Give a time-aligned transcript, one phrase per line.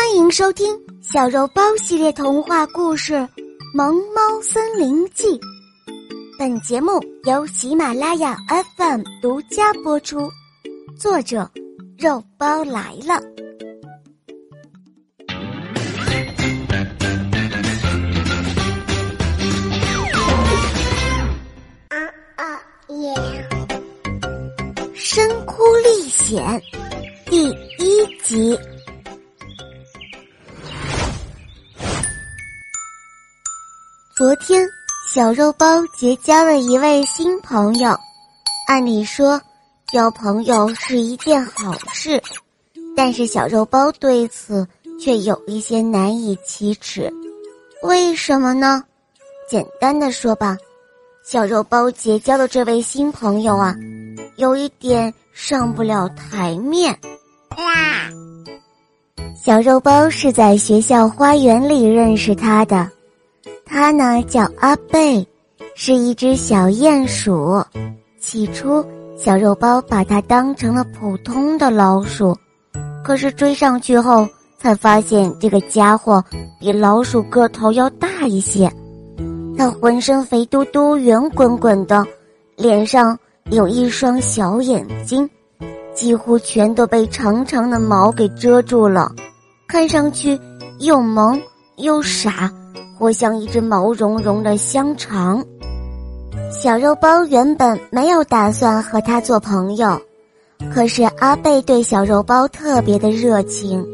[0.00, 3.14] 欢迎收听小肉包系列童话故事
[3.74, 5.26] 《萌猫森林记》。
[6.38, 8.36] 本节目由喜马拉雅
[8.76, 10.30] FM 独家播出，
[10.96, 11.50] 作者
[11.98, 13.14] 肉包来了。
[21.88, 21.98] 啊
[22.36, 22.60] 啊
[22.90, 23.48] 耶！
[24.94, 26.62] 深窟历险
[34.18, 34.68] 昨天，
[35.08, 37.96] 小肉包结交了一位新朋友。
[38.66, 39.40] 按理说，
[39.92, 42.20] 交朋友是一件好事，
[42.96, 44.66] 但是小肉包对此
[44.98, 47.08] 却有一些难以启齿。
[47.84, 48.82] 为什么呢？
[49.48, 50.56] 简单的说吧，
[51.22, 53.72] 小肉包结交的这位新朋友啊，
[54.34, 56.92] 有一点上不了台面。
[57.50, 58.10] 啊！
[59.40, 62.90] 小肉包是在学校花园里认识他的。
[63.68, 65.26] 它呢叫阿贝，
[65.74, 67.62] 是一只小鼹鼠。
[68.18, 68.84] 起初，
[69.16, 72.36] 小肉包把它当成了普通的老鼠，
[73.04, 74.26] 可是追上去后，
[74.58, 76.24] 才发现这个家伙
[76.58, 78.70] 比老鼠个头要大一些。
[79.56, 82.06] 它浑身肥嘟嘟、圆滚滚的，
[82.56, 83.16] 脸上
[83.50, 85.28] 有一双小眼睛，
[85.94, 89.12] 几乎全都被长长的毛给遮住了，
[89.66, 90.38] 看上去
[90.78, 91.40] 又萌
[91.76, 92.50] 又傻。
[92.98, 95.44] 活像一只毛茸茸的香肠。
[96.50, 100.00] 小肉包原本没有打算和他做朋友，
[100.74, 103.86] 可是阿贝对小肉包特别的热情，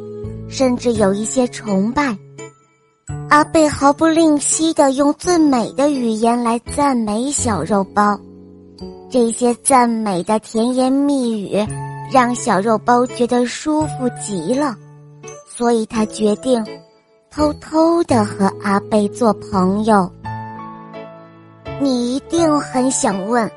[0.48, 2.16] 甚至有一些崇拜。
[3.28, 8.18] 阿贝毫不吝惜的用最美的语言来赞美小肉包，
[9.10, 11.66] 这些赞美的甜言蜜语
[12.12, 14.76] 让小肉包觉得舒服极了，
[15.46, 16.64] 所以他决定。
[17.34, 20.08] 偷偷的和阿贝做朋友，
[21.80, 23.50] 你一定很想问，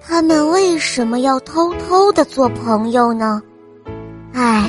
[0.00, 3.42] 他们为什么要偷偷的做朋友呢？
[4.32, 4.66] 唉，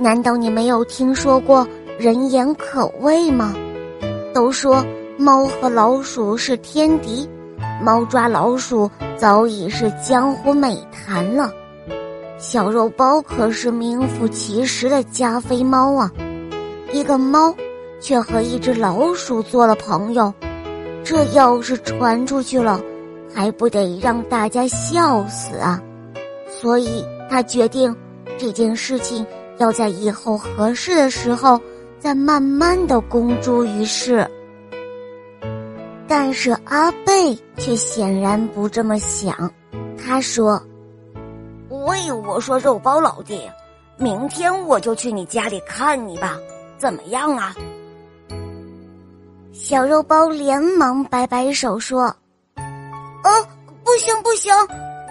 [0.00, 1.64] 难道你没有听说过
[1.96, 3.54] 人言可畏吗？
[4.34, 4.84] 都说
[5.16, 7.28] 猫和老鼠是天敌，
[7.80, 11.52] 猫抓老鼠早已是江湖美谈了。
[12.36, 16.10] 小肉包可是名副其实的加菲猫啊！
[16.94, 17.52] 一个猫，
[18.00, 20.32] 却和一只老鼠做了朋友，
[21.02, 22.80] 这要是传出去了，
[23.34, 25.82] 还不得让大家笑死啊！
[26.48, 27.92] 所以他决定，
[28.38, 29.26] 这件事情
[29.58, 31.60] 要在以后合适的时候
[31.98, 34.24] 再慢慢的公诸于世。
[36.06, 39.52] 但是阿贝却显然不这么想，
[39.98, 40.62] 他说
[41.68, 43.40] ：“喂，我说肉包老弟，
[43.98, 46.38] 明天我就去你家里看你吧。”
[46.78, 47.54] 怎么样啊？
[49.52, 52.14] 小肉包连忙摆摆手说
[53.24, 53.48] ：“哦，
[53.84, 54.52] 不行不行，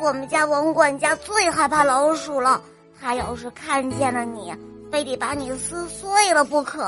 [0.01, 2.61] 我们家王管家最害怕老鼠了，
[3.01, 4.53] 他要是看见了你，
[4.91, 6.83] 非得把你撕碎了不可。”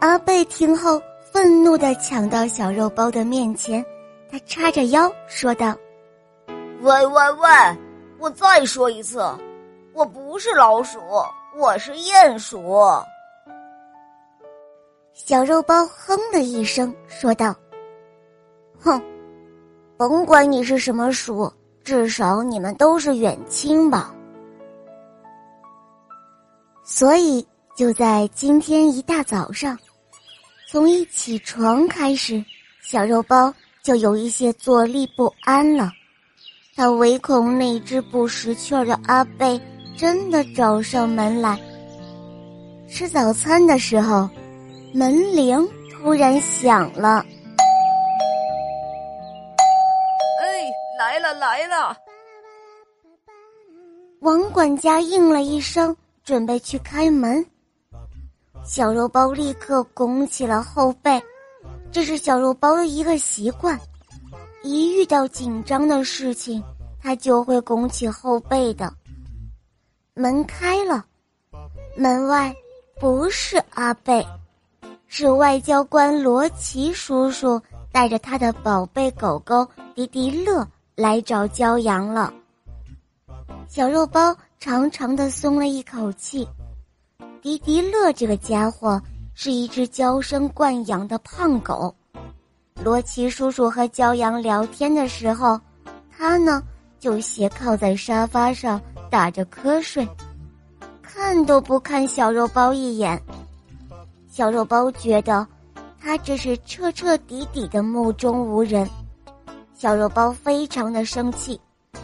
[0.00, 3.84] 阿贝听后愤怒的抢到小肉包的面前，
[4.30, 5.74] 他叉着腰说道
[6.82, 7.48] ：“喂喂喂，
[8.18, 9.20] 我再说一次，
[9.92, 11.00] 我不是老鼠。”
[11.56, 12.82] 我是鼹鼠。
[15.12, 17.54] 小肉包哼了一声，说道
[18.80, 19.00] ：“哼，
[19.96, 21.52] 甭管你是什么鼠，
[21.84, 24.12] 至少你们都是远亲吧。”
[26.82, 29.78] 所以就在今天一大早上，
[30.68, 32.44] 从一起床开始，
[32.82, 35.88] 小肉包就有一些坐立不安了。
[36.74, 39.60] 他唯恐那只不识趣的阿贝。
[39.96, 41.58] 真的找上门来。
[42.88, 44.28] 吃早餐的时候，
[44.92, 47.24] 门铃突然响了。
[50.40, 51.96] 哎，来了来了！
[54.20, 57.44] 王管家应了一声，准备去开门。
[58.64, 61.22] 小肉包立刻拱起了后背，
[61.92, 63.78] 这是小肉包的一个习惯，
[64.62, 66.62] 一遇到紧张的事情，
[67.02, 68.92] 他就会拱起后背的。
[70.16, 71.04] 门开了，
[71.96, 72.54] 门外
[73.00, 74.24] 不是阿贝，
[75.08, 80.64] 是外交官罗奇叔叔带着他的宝贝狗狗迪迪乐
[80.94, 82.32] 来找骄阳了。
[83.68, 86.48] 小肉包长长的松了一口气。
[87.42, 89.02] 迪迪乐这个家伙
[89.34, 91.92] 是一只娇生惯养的胖狗。
[92.84, 95.60] 罗奇叔叔和骄阳聊天的时候，
[96.16, 96.62] 他呢
[97.00, 98.80] 就斜靠在沙发上。
[99.14, 100.04] 打着瞌睡，
[101.00, 103.22] 看都不看小肉包一眼。
[104.28, 105.46] 小肉包觉得
[106.00, 108.84] 他这是彻彻底底的目中无人。
[109.72, 111.60] 小肉包非常的生气，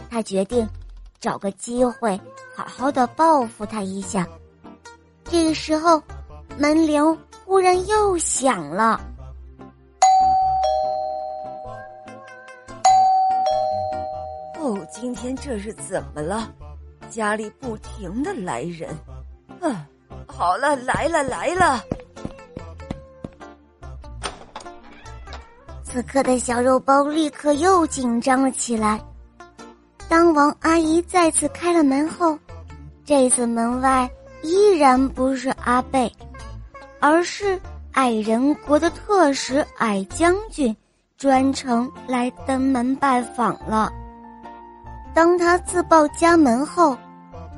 [0.08, 0.64] 他决定
[1.18, 2.16] 找个机会
[2.54, 4.24] 好好的报复他一下。
[5.24, 6.00] 这个时候，
[6.56, 9.00] 门铃忽然又响了。
[14.60, 16.48] 哦，今天这是怎么了？
[17.10, 18.88] 家里不停的来人。
[19.60, 19.86] 啊，
[20.26, 21.82] 好了，来了来了。
[25.82, 29.00] 此刻的小肉包立刻又紧张了起来。
[30.08, 32.38] 当王阿姨再次开了门后，
[33.04, 34.08] 这次门外
[34.42, 36.10] 依然不是阿贝，
[37.00, 37.60] 而是
[37.92, 40.74] 矮人国的特使矮将军，
[41.18, 43.92] 专程来登门拜访了。
[45.14, 46.96] 当他自报家门后，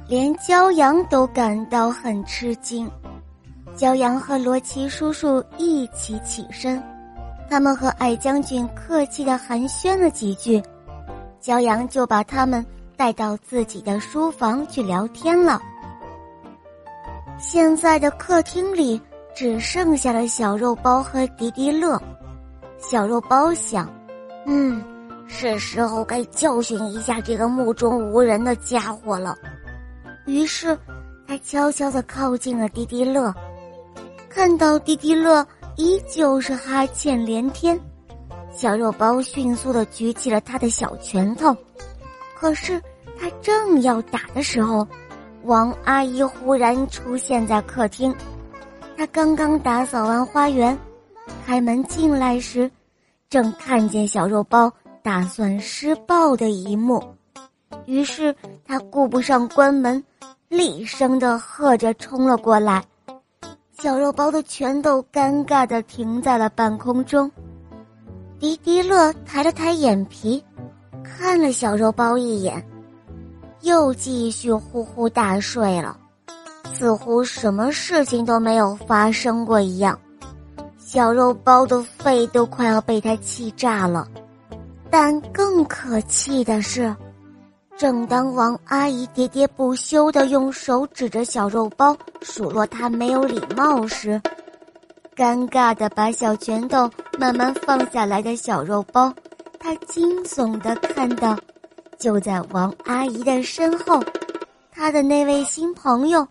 [0.09, 2.91] 连骄阳都感到很吃惊。
[3.77, 6.83] 骄阳和罗奇叔叔一起起身。
[7.49, 10.63] 他们和矮将军客气的寒暄了几句，
[11.41, 12.65] 骄阳就把他们
[12.97, 15.61] 带到自己的书房去聊天了。
[17.39, 19.01] 现在的客厅里
[19.35, 22.01] 只剩下了小肉包和迪迪乐。
[22.79, 23.89] 小肉包想
[24.47, 24.83] ：“嗯，
[25.33, 29.37] 是时候该教训一下这个目中无人的家伙了。”
[30.27, 30.79] 于是，
[31.27, 33.35] 他悄悄的靠近了迪迪乐，
[34.29, 35.45] 看到迪迪乐。
[35.77, 37.81] 依旧是哈欠连天，
[38.53, 41.57] 小肉包迅速的举起了他的小拳头，
[42.39, 42.79] 可是
[43.19, 44.87] 他正要打的时候，
[45.45, 48.15] 王阿姨忽然出现在客厅。
[48.99, 50.79] 她刚刚打扫完花园，
[51.47, 52.71] 开门进来时，
[53.31, 54.71] 正看见小肉包
[55.03, 57.03] 打算施暴的一幕，
[57.87, 58.35] 于是
[58.65, 60.03] 他顾不上关门，
[60.49, 62.85] 厉声的喝着冲了过来。
[63.73, 67.29] 小肉包的拳头尴尬的停在了半空中，
[68.39, 70.43] 迪迪乐抬了抬眼皮，
[71.03, 72.65] 看了小肉包一眼，
[73.63, 75.99] 又继续呼呼大睡了，
[76.73, 79.99] 似乎什么事情都没有发生过一样。
[80.79, 84.07] 小肉包的肺都快要被他气炸了，
[84.93, 86.95] 但更可气的是。
[87.79, 94.21] 正当王阿姨喋喋不休的用手指着小肉包数落他没有礼貌时，
[95.17, 99.11] 尴尬的把小拳头慢慢放下来的小肉包，
[99.59, 101.39] 他惊悚的看到，
[101.99, 104.05] 就在王阿姨的身后，
[104.71, 106.29] 他的那位新朋友，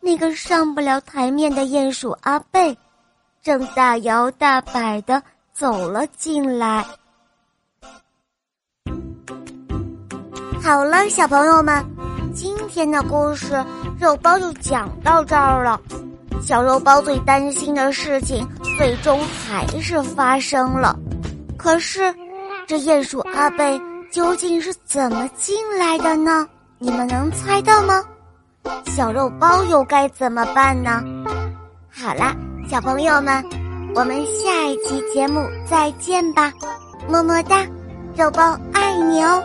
[0.00, 2.76] 那个上不了台面的鼹鼠阿贝，
[3.40, 6.84] 正大摇大摆的走了进来。
[10.64, 11.84] 好了，小朋友们，
[12.32, 13.62] 今天的故事
[14.00, 15.78] 肉包就讲到这儿了。
[16.40, 20.98] 小肉包最担心的事情，最终还是发生了。
[21.58, 22.14] 可是，
[22.66, 23.78] 这鼹鼠阿贝
[24.10, 26.48] 究竟是怎么进来的呢？
[26.78, 28.02] 你们能猜到吗？
[28.86, 31.04] 小肉包又该怎么办呢？
[31.92, 32.34] 好啦，
[32.70, 33.44] 小朋友们，
[33.94, 36.50] 我们下一期节目再见吧，
[37.06, 37.66] 么么哒，
[38.16, 39.42] 肉包爱你哦。